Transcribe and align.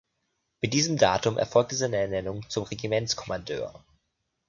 Mit 0.61 0.73
diesem 0.73 0.97
Datum 0.97 1.37
erfolgte 1.37 1.75
seine 1.75 1.97
Ernennung 1.97 2.41
zum 2.49 2.63
Regimentskommandeur. 2.63 3.85